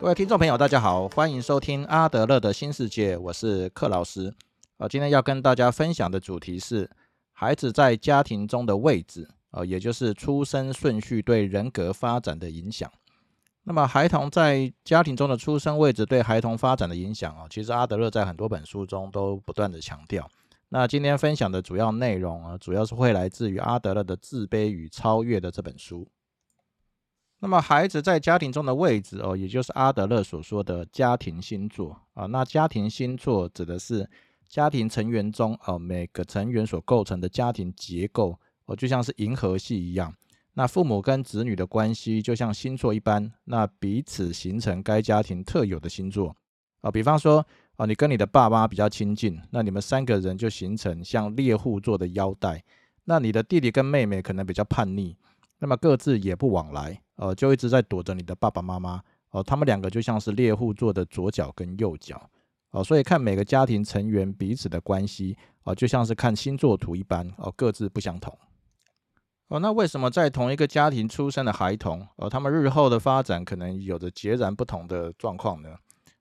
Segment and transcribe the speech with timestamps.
[0.00, 4.32] 各位听众朋友，大家好，欢迎收听阿德勒的新世界，我是克老师。
[4.78, 6.90] 呃，今天要跟大家分享的主题是
[7.32, 12.90] 孩子在家庭中的位置，呃，也就是出生顺序对人格发展的影响。
[13.64, 20.26] 那么，孩童在家庭中的出生位置对孩童发展的影响啊，其实阿德勒在很多本书中都不断的强调。
[20.70, 26.08] 那今天分享的主要内容啊，主要是会来自于阿德勒的《自卑与超越》的这本书。
[27.42, 32.26] 那么，孩子在家庭中的位置哦，也就是阿德勒所说的家庭星座啊。
[32.26, 34.06] 那家庭星座指的是
[34.46, 40.14] 家庭成员中哦每个成员所构成的家庭结构哦，就像是银河系一样。
[40.52, 46.36] 那父母跟子女的关系就像星座一般，那彼此形成该家庭特有的星座
[46.82, 46.90] 啊。
[46.90, 47.42] 比方说
[47.76, 52.62] 啊，你跟你的爸妈比较亲近，那你们三个人就形成像猎户座的腰带。
[53.04, 55.16] 那你的弟弟跟妹妹可能比较叛逆，
[55.58, 57.00] 那么各自也不往来。
[57.20, 58.98] 呃，就一直在躲着你的爸爸妈妈
[59.32, 62.18] 哦，他们两个就像是猎户座的左脚跟右脚
[62.70, 68.34] 哦，所以看每个家庭成员彼此的关系哦，就像是看星座图一般哦，各自不相同
[69.48, 69.58] 哦。
[69.58, 75.76] 那为什么在同一个家庭出生的孩童哦，他们日后的发展可能有着截然不同的状况呢？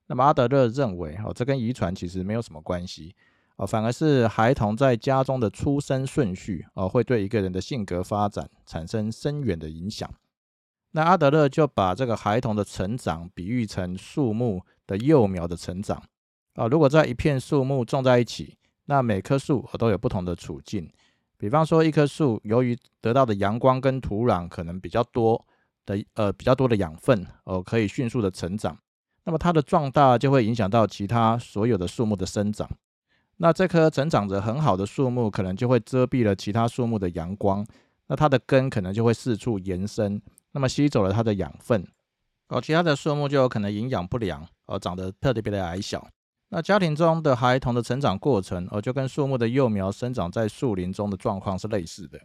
[0.08, 3.16] 那么阿德勒认为哦，这跟遗传其实没有什么关系
[3.56, 10.14] 哦，反而是孩童在家中的出生顺序哦，会对一个人的性格发展产生深远的影响。
[10.92, 16.02] 那阿德勒就把这个孩童的成长比喻成树木的幼苗的成长
[16.56, 16.68] 啊。
[16.68, 20.90] 如果在一片树木种在一起，那每棵树都有不同的处境。
[21.38, 25.46] 比方说，一棵树由于得到的阳光跟土壤可能比较多
[25.86, 28.78] 的呃比较多的养分哦，可以迅速的成长。
[29.26, 32.68] 那么它的壮大就会影响到其他所有的树木的生长。
[33.38, 37.66] 那这棵成长着很好的树木，可能就会遮蔽了其他树木的阳光。
[38.08, 40.22] 那它的根可能就会四处延伸。
[40.52, 41.88] 那么吸走了它的养分，
[42.48, 46.08] 哦，其他的树木就有可能营养不良，而长得特别别的矮小。
[46.50, 52.20] 那家庭中的孩童的成长过程，哦，就跟树木的幼苗生长在树林中的状况是类似的。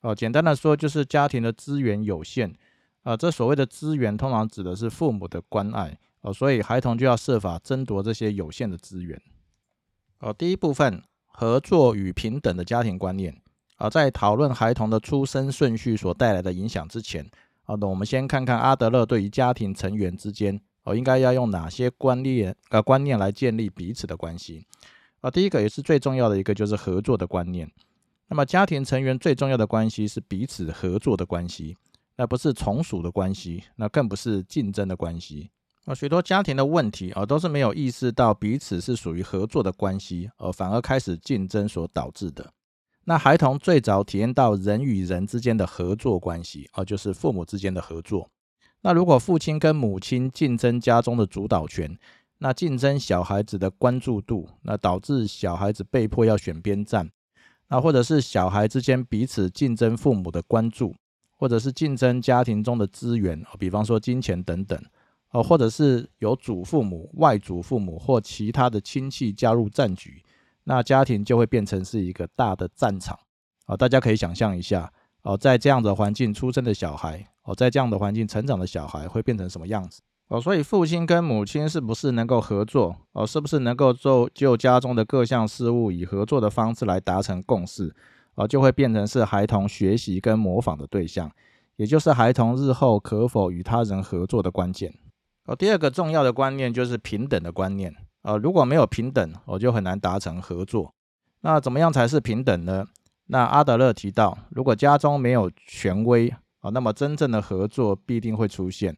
[0.00, 2.54] 哦，简单的说，就是家庭的资源有限，
[3.02, 9.20] 啊，这所谓的资源通常指的是父母的关爱，哦，所以孩童就要设法争夺这些有限的资源。
[10.20, 13.38] 哦，第一部分，合作与平等的家庭观念，
[13.76, 17.28] 啊，在讨论孩童的出生顺序所带来的影响之前。
[17.68, 24.64] 好的，我们先看看阿德勒对于家庭成员之间哦，应该要用哪些观念呃观念来建立彼此的关系
[25.20, 25.30] 啊。
[25.30, 27.70] 第一个也是最重要的一个就是合作的观念。
[28.28, 31.76] 那么家庭成员最重要的关系是彼此合作的关系，
[32.16, 35.50] 那不是从属的关系，那更不是竞争的关系
[35.84, 35.94] 啊。
[35.94, 42.50] 许多家庭的问题啊，都是没有意识到彼此是属于合作的关系，而反而开始竞争所导致的。
[43.08, 48.28] 那孩童最早体验到人与人之间的合作关系，啊，就是父母之间的合作。
[48.82, 51.98] 那如果父亲跟母亲竞争家中的主导权，
[52.36, 57.10] 那竞争小孩子的关注度，那导致小孩子被迫要选边站。
[57.68, 60.94] 那或者是小孩之间彼此竞争父母的关注，
[61.34, 64.78] 或者是竞争家庭中的资源，比方说金钱等等，
[65.30, 70.22] 哦，或者是有祖父母、外祖父母或其他的亲戚加入战局。
[70.68, 73.18] 那家庭就会变成是一个大的战场
[73.64, 73.74] 啊！
[73.74, 74.92] 大家可以想象一下
[75.22, 80.38] 哦，在这样的环境出生的小孩哦，在这样的环境成长的小孩会变成什么样子哦？
[80.38, 83.26] 所以父亲跟母亲是不是能够合作哦？
[83.26, 87.96] 是不是能够就就家中的各项事务以合作的方式来达成共识
[88.34, 88.46] 哦？
[88.46, 91.32] 就会变成是孩童学习跟模仿的对象，
[91.76, 94.92] 也就是孩童日后可否与他人合作的关键
[95.46, 95.56] 哦。
[95.56, 97.96] 第二个重要的观念就是平等的观念。
[98.28, 100.92] 呃，如果没有平等，我就很难达成合作。
[101.40, 102.84] 那怎么样才是平等呢？
[103.28, 106.28] 那阿德勒提到，如果家中没有权威
[106.60, 108.94] 啊，那么真正的合作必定会出现。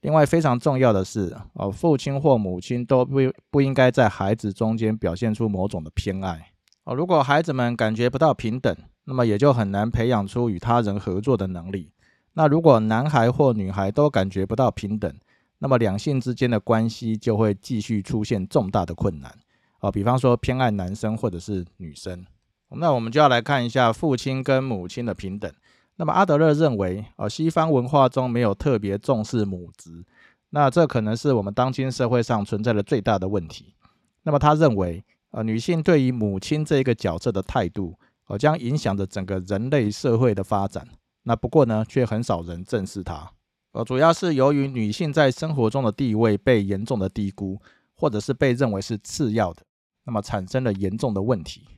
[0.00, 3.18] 另外，非常重要的是，哦，父亲或母亲都不
[3.50, 6.52] 不应该在孩子中间表现出某种的偏爱。
[6.84, 8.74] 哦，如果孩子们感觉不到平等，
[9.04, 11.92] 那么也就很难培养出与他人合作的能力。
[12.32, 15.14] 那如果男孩或女孩都感觉不到平等，
[15.60, 19.32] 那么两性之间的关系就会继续出现重大的困难
[19.78, 22.26] 啊，比方说偏爱男生或者是女生。
[22.70, 25.52] 那我们就要来看一下父亲跟母亲的平等。
[25.96, 30.04] 那么阿德勒认为，呃，西方文化中没有特别重视母职，
[30.50, 33.74] 那这可能是我们当今社会上存在的最大的问题。
[34.22, 37.98] 那么他认为，呃，女性对于母亲这一个角色的态度，
[38.28, 40.88] 呃，将影响着整个人类社会的发展。
[41.24, 43.30] 那不过呢，却很少人正视它。
[43.72, 47.60] 呃，主要是由于女性在生活中的地位被严重的低估，
[47.94, 49.62] 或者是被认为是次要的，
[50.04, 51.68] 那么产生了严重的问题。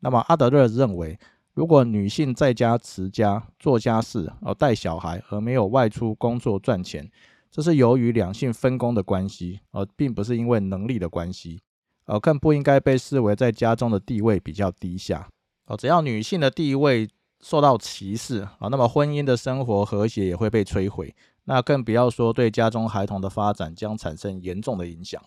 [0.00, 1.18] 那么阿德勒认为，
[1.52, 7.10] 如果女性在家持家做家事，呃带小孩，而没有外出工作赚钱，
[7.50, 11.60] 这是由于两性分工的关系，而并不是因为能力的关系，
[12.06, 15.28] 而更不应该被视为在家中的地位比较低下。
[15.66, 17.06] 哦，只要女性的地位
[17.42, 21.14] 受到歧视啊，那么婚姻的生活和谐也会被摧毁。
[21.44, 25.20] 那更不要说对家中孩童的发展将产生严重的影响。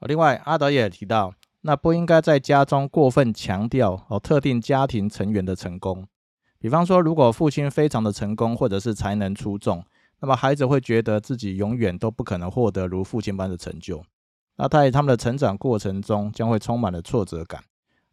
[0.00, 6.06] 另外，阿德也提到，那不应该在家中过分强调哦特定家庭成员的成功。
[6.58, 9.84] 比方说，如果父亲非常的成功，或者是才能出众，
[10.20, 14.02] 那么孩子会觉得自己永远都不可能获得如父亲般的成就。
[14.56, 17.62] 那在他们的成长过程中，将会充满了挫折感。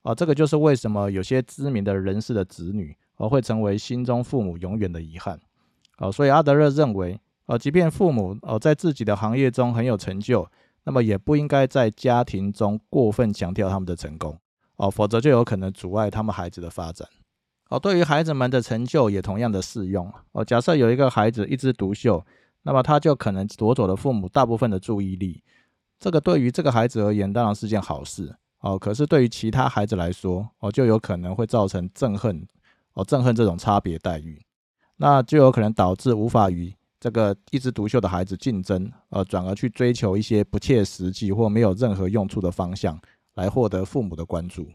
[0.02, 5.40] 啊，这个就是为什么有些知名的人士的子女，而会成为心中父母永远的遗憾。
[5.98, 7.20] 啊，所以阿德勒认为。
[7.48, 10.48] 呃，即便父母呃在自己的行业中很有成就，
[10.84, 14.38] 那么也不应该在家庭中过分强调他们的成功
[14.78, 17.08] 哦，否则就有可能阻碍他们孩子的发展。
[17.70, 20.46] 哦，对于孩子们的成就也同样的适用哦。
[20.46, 22.24] 假设有一个孩子一枝独秀，
[22.64, 25.44] 那么他就可能夺走了父母大部分的注意力。
[26.00, 32.46] 这个对于这个孩子而言当然是件好事哦，可是对于其他孩子来说哦，就有可能会造成憎恨
[32.94, 34.40] 哦，憎恨这种差别待遇，
[34.98, 43.00] 那就有可能导致无法与这个一枝独秀的孩子竞争，呃，转而去追求一些不切实际或没有任何用处的方向，
[43.36, 44.68] 来获得父母的关注。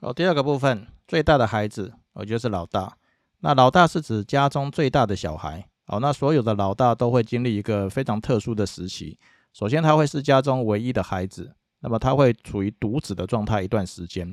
[0.00, 2.96] 哦，第二个部分，最大的孩子，我觉得是老大。
[3.40, 5.68] 那老大是指家中最大的小孩。
[5.86, 9.18] 哦，那所有的老大都会经历一个非常特殊的时期。
[9.54, 11.50] 首先，他会是家中唯一的孩子，
[11.80, 14.32] 那么他会处于独子的状态一段时间，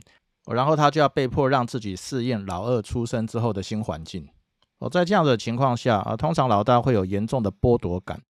[0.51, 4.27] 然后他就要被迫让自己适应老二出生之后的新环境。
[4.79, 8.21] 哦，在这样的情况下啊，通常老大会有严重的剥夺感。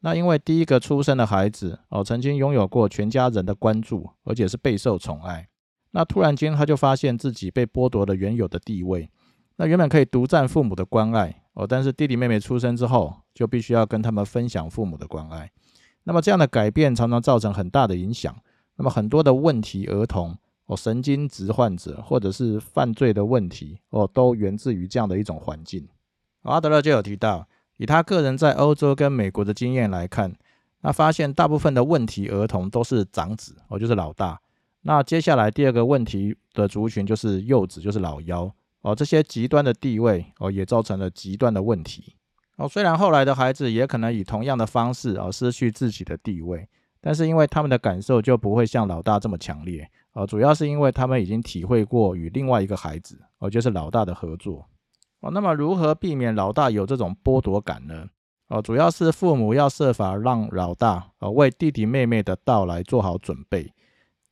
[0.00, 5.48] 那因为第一个出生的孩子哦，曾经拥有过全家人的关注，而且是备受宠爱。
[5.92, 9.08] 那突然间他就发现自己被剥夺了原有的地位。
[9.56, 15.50] 那原本可以独占父母的关爱哦，但是弟弟妹妹出生之后，就必须要跟他们分享父母的关爱。
[16.02, 18.36] 那么这样的改变常常造成很大的影响。
[18.76, 25.86] 那么很多的问题儿童哦，神经质患者或者是犯罪的问题哦，都源自于这样的一种环境。
[26.42, 27.46] 阿德勒就有提到，
[27.76, 30.34] 以他个人在欧洲跟美国的经验来看，
[30.80, 34.40] 那发现大部分的问题儿童都是长子哦，就是老大。
[34.82, 38.52] 那接下来第二个问题的族群就是幼子，就是老幺
[38.82, 38.94] 哦。
[38.94, 42.14] 这些极端的地位哦，也造成了极端的问题
[42.56, 42.68] 哦。
[42.68, 46.68] 虽然后来的孩子也可能以同样的方式而失去自己的地位，
[47.06, 50.26] 但是因为他们的感受就不会像老大这么强烈呃。
[50.26, 54.66] 主要是因为他们已经体会过与另外一个孩子哦，就是老大的合作。
[55.20, 58.06] 哦，那么如何避免老大有这种剥夺感呢？
[58.48, 63.70] 哦，主要是父母要设法让老大呃为弟弟妹妹的到来做好准备。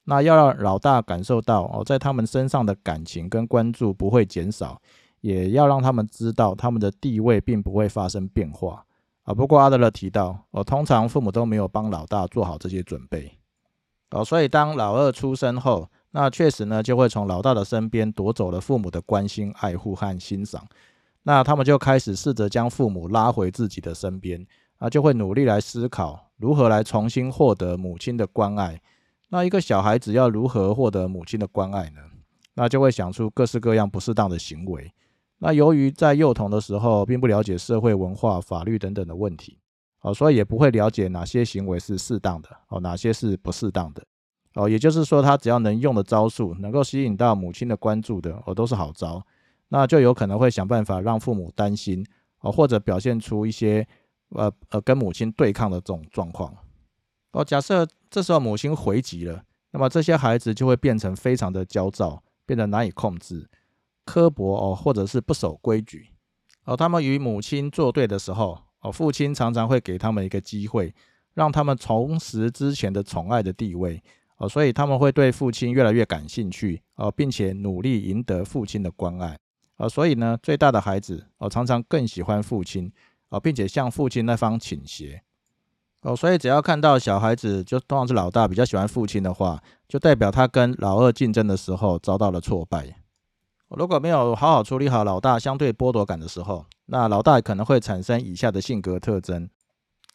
[0.05, 4.81] 那要让老大感受到哦，在他们身上的感情跟关注不会减少，
[5.21, 8.85] 也要让他们知道他们的地位并不会发生变化
[9.23, 9.35] 啊。
[9.35, 13.39] 不过阿德勒提到，哦，通常父母都没有帮老大做好这些准备
[14.11, 15.89] 哦，所以当老二出生后。
[16.15, 20.63] 那确实呢，就会从老大的身边夺走了父母的关心、爱护和欣赏。
[21.23, 24.47] 那他们就开始试着将父母拉回自己的身边，
[24.77, 28.79] 啊，就会努力来思考如何来重新获得母亲的关爱。
[29.31, 32.03] 那一个小孩子要如何获得母亲的关爱呢？
[32.53, 34.93] 那就会想出各式各样不适当的行为。
[35.44, 39.58] 那由于在幼童的时候并不了解社会文化、法律等等的问题，
[40.03, 44.05] 哦，所以也不会了解哪些行为是适当的，哦，哪些是不适当的。
[44.55, 49.20] 哦，也就是说，他只要能用的招数，能够吸引到母亲的关注的，哦，都是好招，
[49.69, 52.06] 那就有可能会想办法让父母担心，
[52.43, 53.84] 哦，或者表现出一些，
[54.29, 56.56] 呃呃，跟母亲对抗的这种状况。
[57.32, 63.49] 哦，假设这时候母亲回击了，那么这些孩子就会变成非常的焦躁，变得难以控制，
[64.05, 66.09] 刻薄哦，或者是不守规矩。
[66.65, 70.94] 哦，他们与母亲作对的时候，哦，父亲常常会给他们一个机会，
[71.35, 74.03] 让他们重拾之前的宠爱的地位。
[74.39, 79.39] 哦，所以他们会对父亲越来越感兴趣，哦，并且努力赢得父亲的关爱，
[79.77, 82.91] 哦，所以呢，最大的孩子哦，常常更喜欢父亲，
[83.29, 85.23] 哦，并且向父亲那方倾斜，
[86.01, 93.02] 哦，所以只要看到小孩子就通常是老大比较喜欢父亲的话，就代表他跟老二竞争的时候遭到了挫败。
[93.76, 99.48] 如果没有好好处理好老大相对剥夺感的时候，那老大可能会产生以下的性格特征，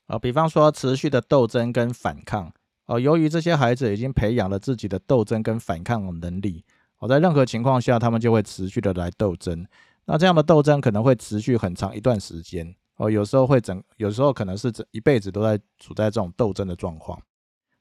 [0.08, 2.52] 啊，比方说持续的斗争跟反抗。
[2.86, 6.64] 哦，由于这些孩子已经培养了自己的斗争跟反抗能力，
[7.00, 9.68] 哦，在任何情况下，他们就会持续的来斗争。
[10.06, 17.22] 那这样的斗争可能会持续很长一段时间，哦，有时候会整，有时候可能是整一辈子都在处在这种斗争的状况。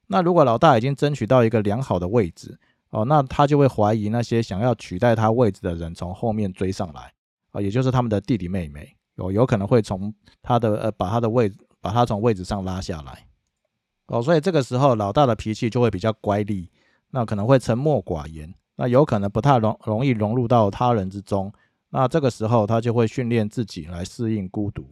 [0.07, 7.11] 那如果老大已经争取到一个良好的位置，哦，那他就会怀疑那些想要取代他位置的人从后面追上来，
[7.51, 11.51] 啊，也就是他们的弟弟妹妹，有有可能会从他的呃把他的位
[11.81, 13.27] 把他从位置上拉下来。
[14.07, 16.69] 哦，所以这个时候老大的脾气就会比较乖戾，
[17.11, 21.51] 那可能会沉默寡言，那有可能不太容容易融入到他人之中。
[21.89, 24.87] 那这个时候他就会训练自己来适应孤独。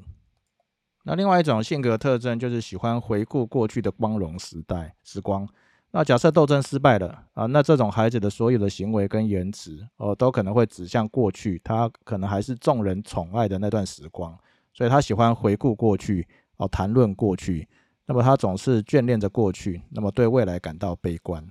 [1.04, 5.48] 那另外一种性格特征就是喜欢回顾过去的光荣时代时光。
[5.96, 14.38] 那假设斗争失败了啊，那这种孩子的所有的行为跟言辞哦，都可能会指向过去，他可能还是众人宠爱的那段时光，
[14.74, 17.66] 所以他喜欢回顾过去哦，谈论过去。
[18.08, 21.50] 那么他总是眷恋着过去，那么对未来感到悲观。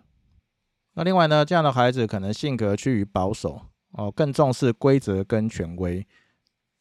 [0.93, 6.07] 那另外呢，这样的孩子可能性格趋于保守哦，更重视规则跟权威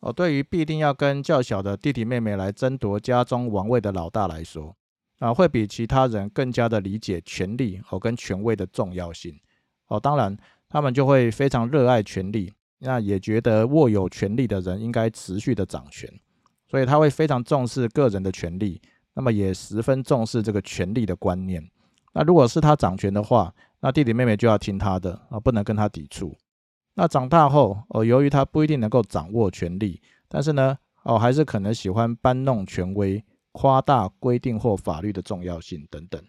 [0.01, 0.11] 哦。
[0.11, 4.75] 对于必定要跟较小的弟弟妹妹来争夺家中王位的老大来说。
[5.23, 9.33] 啊，会比其他人更加的理解权力哦跟权威的重要性
[9.87, 9.97] 哦。
[9.97, 10.37] 当然，
[10.67, 16.11] 他们就会非常热爱权力，那也觉得握有权力的人应该持续的掌权，
[16.69, 18.81] 所以他会非常重视个人的权利，
[19.13, 21.65] 那么也十分重视这个权力的观念。
[22.11, 26.35] 那如果是他掌权的话，那弟弟妹妹就要听他的啊，不能跟他抵触。
[26.95, 33.23] 那长大后哦，由于他不一定能够掌握权力，但是呢哦，还是可能喜欢搬弄权威。
[33.53, 36.21] 夸大规定或法律的重要性等等，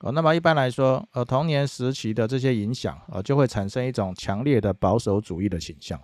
[0.00, 6.00] 哦，那么一般来说，呃，童年时期的这些影响，呃，就会产生一种强烈的保守主义的倾向，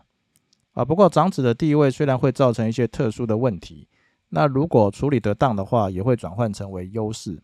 [0.72, 3.86] 啊，不过长子的地位虽然会造成一些特殊的问题，
[4.30, 7.42] 那如果处理得当的话，也会转换成为优势。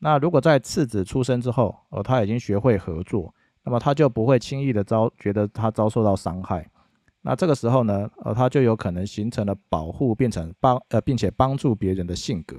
[0.00, 3.32] 那如果在次子出生之后，呃，他已经学会合作，
[3.62, 6.68] 那么他就不会轻易的遭觉得他遭受到伤害。
[7.28, 12.56] 那这个时候呢，呃，他就有可能形成了保护，变成帮呃，并且帮助别人的性格。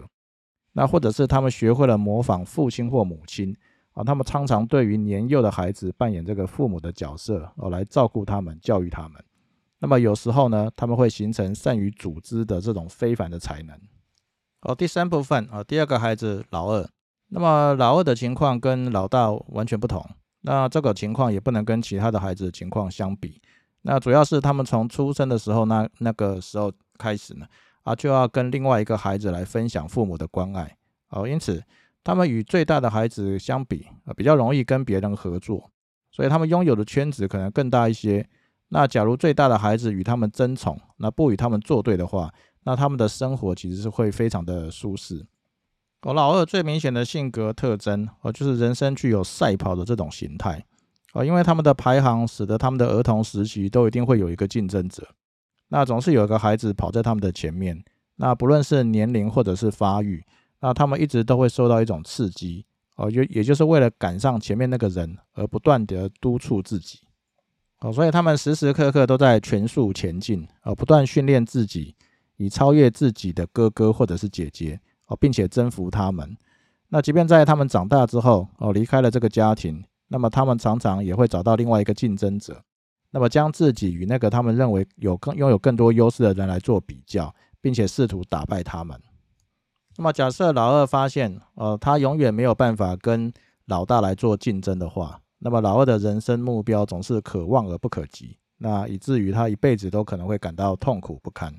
[0.74, 3.56] 那或者是他们学会了模仿父亲或母亲
[3.94, 9.24] 啊，他们常常对于年幼的孩子扮演这个父母的角色，哦，来照顾他们，教育他们。
[9.80, 13.80] 那么有时候呢，他们会形成善于组织的这种非凡的才能。
[14.64, 16.86] 哦，第三部分啊，第二个孩子老二，
[17.30, 20.06] 那么老二的情况跟老大完全不同。
[20.42, 23.42] 那这个情况也不能跟其他的孩子的情况相比。
[23.90, 27.46] 那主要是他们从出生的时候，那那个时候开始呢，
[27.84, 30.78] 啊，就要跟另外一个孩子来分享父母的关爱，
[31.10, 31.64] 哦，因此
[32.04, 35.72] 他们与最大的孩子相比，啊，比较容易跟别人合作，
[36.12, 38.28] 所以他们拥有的圈子可能更大一些。
[38.68, 42.30] 那假如最大的孩子与他们争宠，那不与他们作对的话，
[42.66, 45.26] 那他们的生活其实是会非常的舒适。
[46.02, 50.66] 我老二最明显的性格特征，哦，就是人生具有赛跑的这种形态。
[51.18, 55.04] 哦，因为他们的排行使得他们的儿童时期都一定会有一个竞争者，
[55.70, 57.84] 那总是有一个孩子跑在他们的前面，
[58.18, 60.24] 那不论是年龄或者是发育，
[60.60, 62.64] 那他们一直都会受到一种刺激，
[62.98, 67.00] 哦，也也就是为了赶上前面那个人而不断的督促自己，
[67.80, 71.96] 哦，所以他们时时刻刻都在全速前进，哦，不断训练自己，
[72.36, 76.38] 以超越自己的哥哥或者是姐姐，哦，并且征服他们。
[76.90, 79.84] 那即便在他们长大之后，哦，离开了这个家庭。
[80.08, 82.64] 那么他们常常也会找到另外一个竞争者，
[83.12, 89.00] 那么将自己与那个他们认为有更拥有更多优势的人来做比较，并且试图打败他们。
[89.98, 93.34] 那么假设老二发现，呃，他永远没有办法跟
[93.66, 101.54] 老大来做竞争的话，那么老二的人生目标总是可望而不可及，那以至于他一辈子都可能会感到痛苦不堪。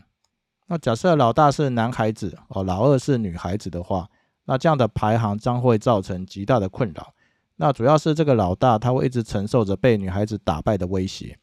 [0.67, 4.09] 那假设老大是男孩子，哦，老二是女孩子的话，
[4.45, 7.13] 那这样的排行将会造成极大的困扰。
[7.61, 11.37] 那主要是这个老大，他会一直承受着被女孩子打败的威胁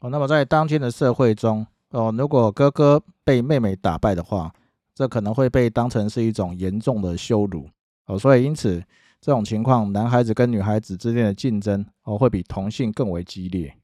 [0.00, 0.10] 哦。
[0.10, 4.52] 那么在当今的社会中哦，如果哥哥被妹妹打败的话，
[4.94, 7.66] 这可能会被当成是一种严重的羞辱
[8.04, 8.18] 哦。
[8.18, 8.84] 所以因此，
[9.22, 13.74] 这种情况，男孩子跟女孩子之间的竞争哦，会比同性更为激烈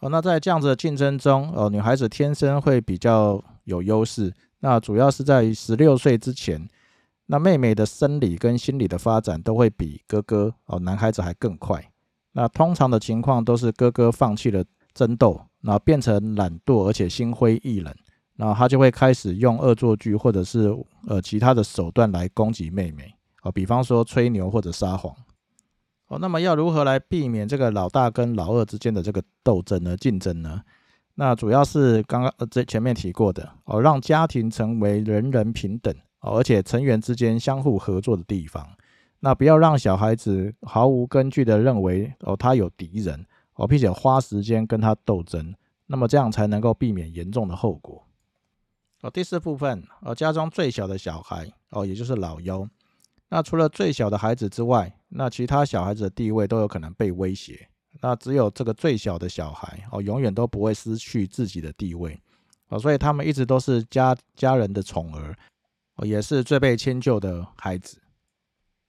[0.00, 0.10] 哦。
[0.10, 4.30] 那在这样子的竞争中哦，女孩子天生会比较有优势。
[4.60, 6.68] 那主要是在十六岁之前。
[7.32, 11.82] 那妹妹的生理跟心理的发展都会比哥哥哦，男孩子还更快。
[12.32, 14.62] 那通常的情况都是哥哥放弃了
[14.92, 17.94] 争斗，那变成懒惰而且心灰意冷，
[18.36, 20.76] 那他就会开始用恶作剧或者是
[21.08, 25.16] 呃其他的手段来攻击妹妹哦，比方说吹牛或者撒谎
[26.08, 26.18] 哦。
[26.18, 29.96] 那么要如何来避免这个老大跟老二之间的这个斗争呢？
[29.96, 30.60] 竞争呢？
[31.14, 35.94] 那主要是刚刚呃这前面提过的哦，让家庭成为人人平等。
[36.22, 38.68] 哦，而且成员之间相互合作的地方，
[39.20, 43.24] 那不要让小孩子毫无根据的认为哦他有敌人
[43.54, 45.54] 哦，并且花时间跟他斗争，
[45.86, 48.04] 那么这样才能够避免严重的后果。
[49.02, 52.68] 哦，第四部分，哦家中最小的小孩哦，也就是老幺，
[53.28, 57.68] 那除了最小的孩子之外，那其他小孩子的地位都有可能被威胁，
[58.00, 62.16] 那只有这个最小的小孩哦，永远都不会失去自己的地位
[62.68, 65.36] 哦，所以他们一直都是家家人的宠儿。
[65.98, 67.98] 也是最被迁就的孩子。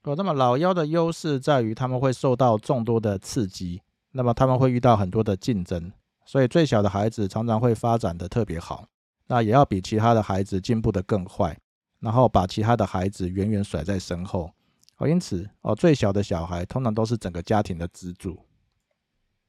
[0.03, 3.81] 哦，那么老幺的优势在于他们会受到众多的刺激，
[4.11, 5.91] 那么他们会遇到很多的竞争，
[6.25, 8.85] 所以最小的孩子常常会发展的特别好，
[9.27, 11.57] 那也要比其他的孩子进步的更快，
[11.99, 14.51] 然后把其他的孩子远远甩在身后。
[14.97, 18.37] 哦，因此哦，最小的小孩通常都是整个家庭的支柱。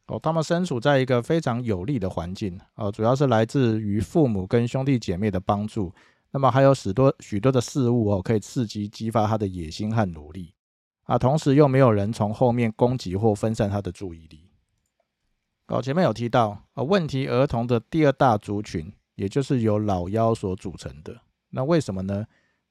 [0.06, 5.92] 哦，他们身处在一个非常有利的环境，哦，主要是来自于父母跟兄弟姐妹的帮助。
[6.34, 10.52] 那么还有许多许多的事物哦，可以刺激激发他的野心和努力
[11.04, 14.50] 啊，同时又没有人从后面攻击或分散他的注意力。
[15.68, 21.16] 哦，前面有提到啊，问题儿童的第二大族群，也就是由老幺所组成的。
[21.50, 22.26] 那为什么呢？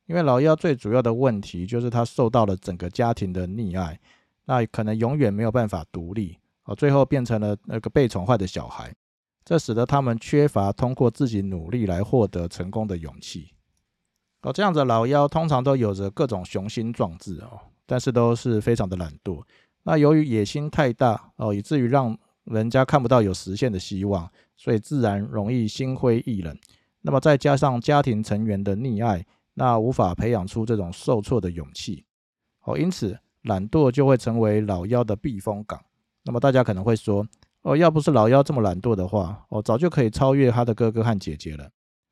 [0.08, 3.98] 因为老幺最主要的问题就是他受到了整个家庭的溺爱，
[4.43, 8.93] 那可能永远没有办法独立哦，最后变成了那个被宠坏的小孩。
[9.45, 13.51] 这使得他们缺乏通过自己努力来获得成功的勇气。
[14.41, 19.43] 哦，这样的老妖通常都有着各种雄心壮志哦，但是都是非常的懒惰。
[19.83, 26.57] 那由于野心太大哦，以至于让人家看不到有实现的希望，所以自然容易心灰意冷。
[27.01, 32.05] 那么再加上家庭成员的溺爱，那无法培养出这种受挫的勇气。
[32.63, 35.81] 哦，因此懒惰就会成为老妖的避风港。
[36.23, 37.27] 那么大家可能会说。
[37.63, 41.70] 哦，要不是老幺这么懒惰的话，哦，早就可以超越他的哥哥和姐姐了。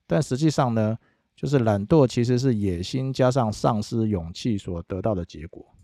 [0.07, 0.97] 但实际上呢，
[1.35, 5.75] 就是懒惰其实是野心加上丧失勇气所得到的结果。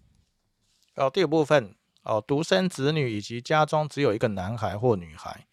[0.96, 5.46] 哦，第五部分哦，独生子女以及家中只有一个男孩或女孩。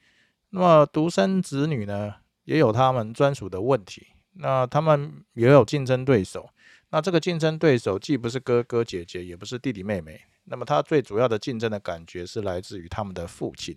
[0.50, 4.06] 那么独生子女呢，也有他们专属的问题。
[4.34, 6.50] 那他们也有竞争对手。
[6.90, 10.20] 那这个竞争对手既不是哥哥姐姐，也不是弟弟妹妹。
[10.44, 13.76] 那么他最主要的竞争的感觉是来自于他们的父亲。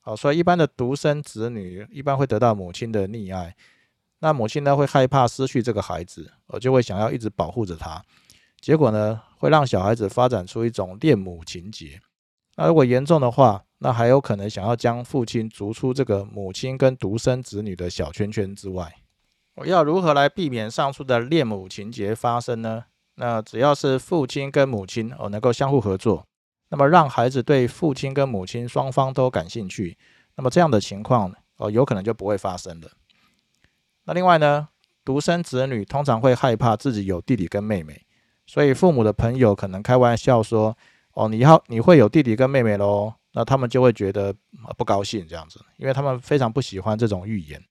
[0.00, 3.54] 好，所以一般的独生子女一般会得到母亲的溺爱，
[4.20, 8.02] 那母亲呢会害怕失去这个孩子，而就会想要一直保护着他，
[8.60, 12.00] 结果呢会让小孩子发展出一种恋母情节。
[12.56, 18.94] 那如果严重的话，那还有可能想要将父亲逐出这个母亲跟独生子女的小圈圈之外。
[19.56, 22.84] 我要如何来避免上述的恋母情节发生呢？
[23.16, 26.26] 那只要是父亲跟母亲哦能够相互合作。
[26.70, 29.98] 那么让孩子对父亲跟母亲双方都感兴趣，
[30.36, 32.88] 那么这样的情况哦，有可能就不会发生了。
[34.04, 34.68] 那另外呢，
[35.04, 38.06] 独生子女通常会害怕自己有弟弟跟妹妹，
[38.46, 40.76] 所以父母的朋友可能开玩笑说
[41.14, 44.34] ：“哦，你要你会有弟弟跟妹妹喽？”那他们就会觉得
[44.76, 47.62] 不高兴这样子，因为他们非常不喜欢这种预言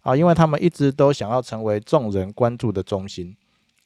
[0.00, 3.36] 啊，因为他们一直都想要成为众人关注的中心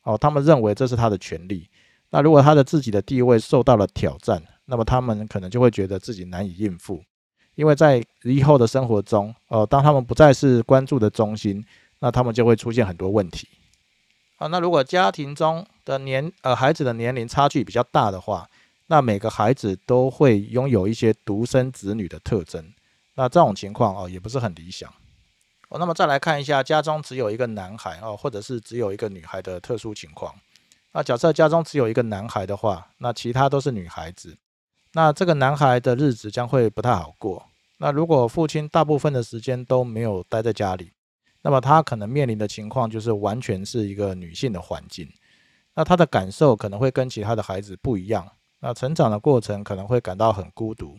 [0.04, 1.68] 哦，他们认为这是他的权利。
[2.10, 7.02] 那如果他的自己的地位受到了挑战，那么他们可能就会觉得自己难以应付，
[7.54, 11.64] 因为在以后的生活中，呃，当他们不再是关注的中心，
[11.98, 13.46] 那他们就会出现很多问题。
[14.38, 18.48] 啊，那如果家庭中的年呃孩子的年龄差距比较大的话，
[18.86, 22.72] 那每个孩子都会拥有一些独生子女的特征，
[23.16, 24.88] 那这种情况哦也不是很理想。
[25.68, 30.34] 哦，那么再来看一下家中只有一个男孩哦，或者是只有一个女孩的特殊情况。
[30.92, 34.36] 那假设家中只有一个男孩的话，那其他都是女孩子。
[34.94, 37.44] 那这个男孩的日子将会不太好过。
[37.76, 40.92] 那如果父亲大部分的时间都没有待在家里，
[41.42, 45.08] 那么他可能面临的情况就是完全是一个女性的环境。
[45.74, 48.26] 那他的感受可能会跟其他的孩子不一样。
[48.60, 50.98] 那成长的过程可能会感到很孤独。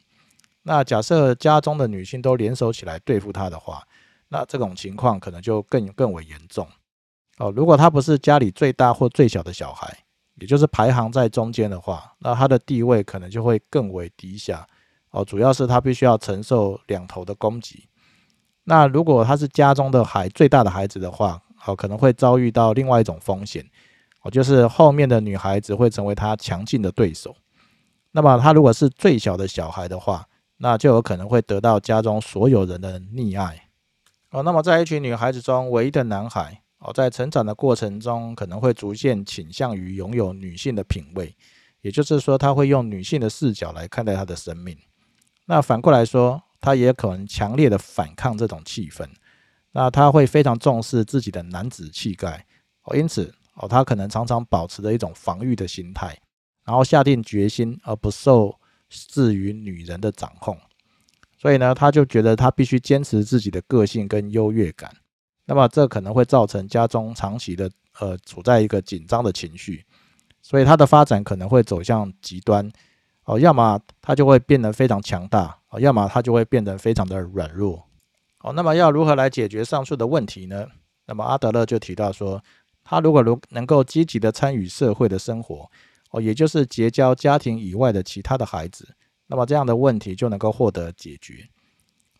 [0.61, 3.83] 那假设家中的女性都联手起来对付他的话，
[4.29, 6.65] 那这种情况可能就更更为严重。
[7.39, 9.97] 哦，如果他不是家里最大或最小的小孩。
[10.41, 14.65] 也就是排行在中间的话，那他的地位可能就会更为低下
[15.11, 15.21] 哦。
[15.25, 17.89] 主要是他必须要承受两头的攻击。
[18.63, 23.69] 那如果他是家中的孩最大的孩子的话，哦，可能会遭遇到另外一种风险
[24.21, 27.35] 哦，就是后面的女孩子会成为他强劲的对手。
[28.13, 30.25] 那么他如果是最小的小孩的话，
[30.59, 33.67] 那就有可能会得到家中所有人的溺爱
[34.31, 34.41] 哦。
[34.41, 36.61] 那么在一群女孩子中，唯一的男孩。
[36.79, 41.35] 哦，在成长的过程中，可能会逐渐倾向于拥有女性的品味，
[41.81, 44.77] 也就是说，他会用女性的视角来看待他的生命。
[45.45, 49.05] 那反过来说，他也可能强烈的反抗这种气氛。
[49.71, 52.45] 那他会非常重视自己的男子气概，
[52.83, 56.17] 哦，因此，哦，他可能常常保持着一种防御的心态，
[56.65, 58.57] 然后下定决心而不受
[58.89, 60.57] 制于女人的掌控。
[61.37, 64.91] 所以呢，他就觉得他必须坚持自己的个性跟优越感。
[65.49, 67.67] 那么这可能会造成家中长期的
[67.99, 69.83] 呃处在一个紧张的情绪，
[70.43, 72.71] 所以他的发展可能会走向极端
[73.23, 77.83] 哦，要么他就会变得非常强大哦，要么他就会变得非常的软弱
[78.41, 78.53] 哦。
[78.53, 80.67] 那么要如何来解决上述的问题呢？
[81.07, 82.39] 那么阿德勒就提到说，
[82.83, 85.67] 他如果如能够积极的参与社会的生活，
[86.11, 88.87] 哦，也就是结交家庭以外的其他的孩子，
[89.25, 91.49] 那么这样的问题就能够获得解决。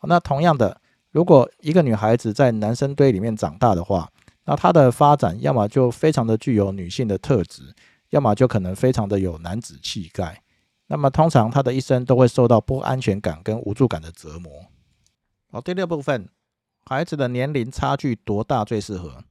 [0.02, 4.10] 那同样的，如果一个女孩子在男生堆里面长大的话，
[4.45, 7.74] 那她的发展要么就非常的具有女性的特质，
[8.10, 10.41] 要么就可能非常的有男子气概。
[10.88, 14.52] 那么通常她的一生都会受到不安全感跟无助感的折磨。
[15.52, 16.30] 好，第六部分，
[16.86, 19.24] 孩子的年龄差距多大最适合？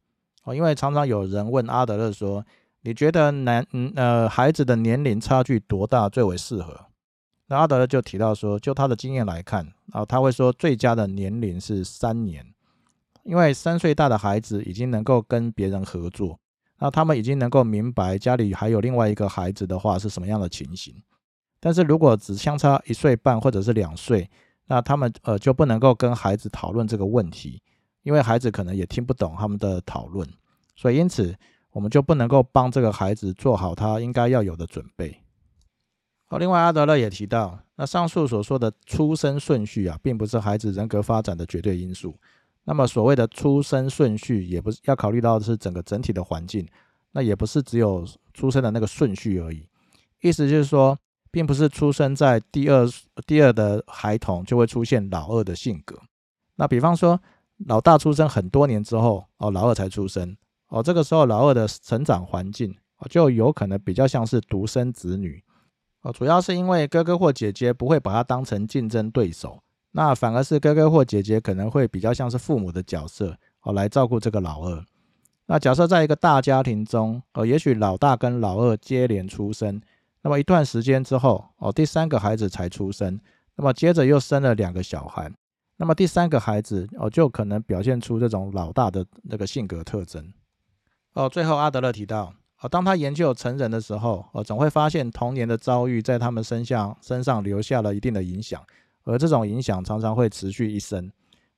[0.44, 2.44] 哦，因为常常有人问阿德勒说。
[2.82, 6.86] 你觉得男嗯呃孩子的年龄差距多大最为适合？
[7.48, 12.46] 那阿德勒就提到说，就他的经验来看啊，他会说最佳的年龄是三年，
[13.24, 16.38] 因为三岁大的孩子已经能够跟别人合作，
[16.78, 20.94] 那他们已经能够明白家里还有另外一个孩子的话是什么样的情形。
[21.58, 24.28] 但是如果只相差一岁半或者是两岁，
[24.66, 27.62] 那他们呃就不能够跟孩子讨论这个问题，
[28.02, 30.28] 因为孩子可能也听不懂他们的讨论，
[30.76, 31.34] 所以因此。
[31.70, 35.14] 我们就不能够帮这个孩子做好他应该要有的准备。
[36.30, 42.14] 好，另外阿德勒也提到，那上述所说的出生顺序啊，并不是孩子人格发展的绝对因素。
[42.64, 46.68] 那么所谓的出生顺序，也不是要考虑到的是整个整体的环境，
[47.12, 49.66] 那也不是只有出生的那个顺序而已。
[50.20, 50.98] 意思就是说，
[51.30, 52.86] 并不是出生在第二
[53.26, 55.98] 第二的孩童就会出现老二的性格。
[56.56, 57.18] 那比方说，
[57.66, 60.36] 老大出生很多年之后，哦，老二才出生。
[60.66, 65.42] 哦，这个时候老二的成长环境哦就有可能比较像是独生子女
[66.02, 69.60] 哦，主要是因为哥哥或姐姐不会把他当成竞争对手，
[69.92, 74.84] 那反而是哥哥或姐姐可能会比较像是父母的角色哦，来照顾这个老二。
[75.46, 79.80] 那假设在一个大家庭中哦，也许老大跟老二接连出生，
[80.22, 83.18] 那么一段时间之后哦，第三个孩子才出生，
[83.56, 85.32] 那么接着又生了两个小孩，
[85.78, 90.32] 那么第三个孩子哦，就可能表现出这种老大的那个性格特征。
[91.14, 98.62] 哦，最后阿德勒提到，哦，当他研究成人的时候，哦，总会发现童年的遭遇在他们身上身上留下了一定的影响，
[99.04, 101.10] 而这种影响常常会持续一生。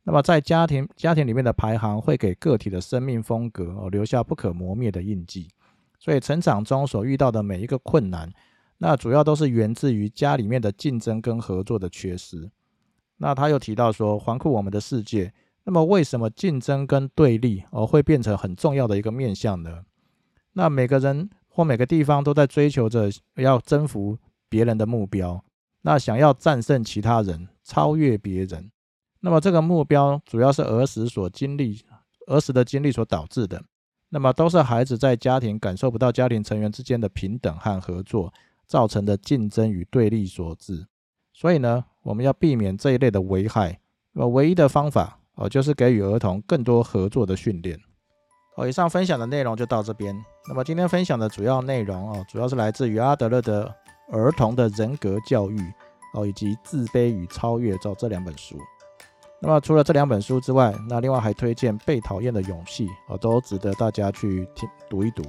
[0.02, 5.48] 那么在家庭家庭里面的排行会给个体的生命风格哦留下不可磨灭的印记。
[5.98, 8.32] 所以成长中所遇到的每一个困难，
[8.78, 12.50] 那主要都是源自于家里面的竞争跟合作的缺失。
[13.18, 15.30] 那他又提到说，环顾我们的世界。
[15.64, 19.82] 那么，为什么竞争跟对立哦会变成很重要的一个面向呢？
[20.52, 25.44] 那每个人或每个地方都在追求着要征服别人的目标，
[25.82, 28.70] 那想要战胜其他人，超越别人。
[29.20, 31.82] 那么这个目标主要是儿时所经历、
[32.26, 33.62] 儿时的经历所导致的。
[34.08, 38.32] 那么都是孩子在家庭感受不到家庭成员之间的平等和合作
[38.66, 40.86] 造成的竞争与对立所致。
[41.32, 43.80] 所以呢，我们要避免这一类的危害。
[44.12, 45.18] 那么唯一的方法。
[45.36, 47.80] 哦，就是给予儿童更多合作的训练。
[48.56, 50.14] 哦，以上分享的内容就到这边。
[50.48, 53.66] 那么今天分享的主要内容哦，主要是来自于阿德勒的
[54.12, 55.58] 《儿童的人格教育》
[56.14, 58.58] 哦，以及《自卑与超越》这这两本书。
[59.40, 65.22] 那么除了这两本书之外，那另外还推荐《被讨厌的勇气》哦，都值得大家去听读一读。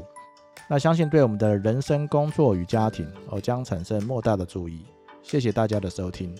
[0.67, 4.85] 那相信对我们的人生、工作与家庭哦，将产生莫大的注意。
[5.21, 6.35] 谢谢大家的收听。